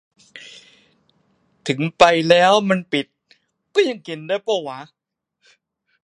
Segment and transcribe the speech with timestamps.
[1.67, 3.07] ถึงไปแล้วมันปิด
[3.73, 4.15] ก็ยังได้กิ
[4.57, 4.79] น วะ